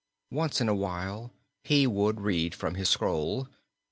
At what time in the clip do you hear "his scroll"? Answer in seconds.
2.73-3.47